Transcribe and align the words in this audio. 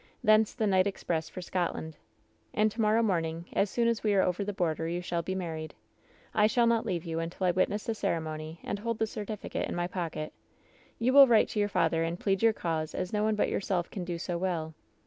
Thence 0.23 0.55
the 0.55 0.65
night 0.65 0.87
express 0.87 1.29
for 1.29 1.43
Scotland. 1.43 1.95
And 2.55 2.71
to 2.71 2.81
morrow 2.81 3.03
morning, 3.03 3.45
as 3.53 3.69
soon 3.69 3.87
as 3.87 4.01
we 4.03 4.15
are 4.15 4.23
over 4.23 4.43
the 4.43 4.51
border, 4.51 4.87
you 4.87 4.99
shall 4.99 5.21
be 5.21 5.35
married. 5.35 5.75
I 6.33 6.47
shall 6.47 6.65
not 6.65 6.87
leave 6.87 7.05
you 7.05 7.19
until 7.19 7.45
I 7.45 7.51
witness 7.51 7.83
the 7.83 7.93
ceremony 7.93 8.59
and 8.63 8.79
hold 8.79 8.97
the 8.97 9.05
certificate 9.05 9.69
in 9.69 9.75
my 9.75 9.85
pocket. 9.85 10.33
You 10.97 11.13
will 11.13 11.27
write 11.27 11.49
to 11.49 11.59
your 11.59 11.69
father 11.69 12.01
and 12.03 12.19
plead 12.19 12.41
your 12.41 12.51
cause 12.51 12.95
as 12.95 13.13
no 13.13 13.23
one 13.23 13.35
but 13.35 13.49
yourself 13.49 13.91
can 13.91 14.03
do 14.03 14.17
so 14.17 14.39
well. 14.39 14.73